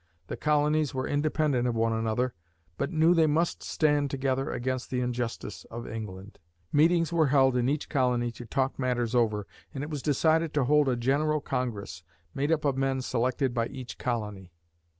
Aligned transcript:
The 0.29 0.35
colonies 0.35 0.95
were 0.95 1.07
independent 1.07 1.67
of 1.67 1.75
one 1.75 1.93
another, 1.93 2.33
but 2.75 2.89
knew 2.91 3.13
they 3.13 3.27
must 3.27 3.61
stand 3.61 4.09
together 4.09 4.49
against 4.49 4.89
the 4.89 4.99
injustice 4.99 5.63
of 5.65 5.85
England. 5.87 6.39
Meetings 6.73 7.13
were 7.13 7.27
held 7.27 7.55
in 7.55 7.69
each 7.69 7.87
colony 7.87 8.31
to 8.31 8.47
talk 8.47 8.79
matters 8.79 9.13
over, 9.13 9.45
and 9.75 9.83
it 9.83 9.91
was 9.91 10.01
decided 10.01 10.55
to 10.55 10.63
hold 10.63 10.89
a 10.89 10.95
General 10.95 11.39
Congress, 11.39 12.03
made 12.33 12.51
up 12.51 12.65
of 12.65 12.77
men 12.77 13.03
selected 13.03 13.53
by 13.53 13.67
each 13.67 13.99
colony. 13.99 14.51